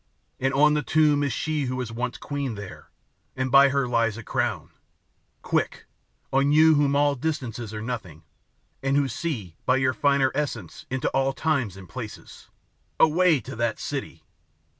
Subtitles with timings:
[0.39, 2.89] And on the tomb is she who was once queen there,
[3.35, 4.71] and by her lies her crown.
[5.43, 5.85] Quick!
[6.33, 8.23] oh you to whom all distances are nothing,
[8.81, 12.49] and who see, by your finer essence, into all times and places.
[12.99, 14.23] Away to that city!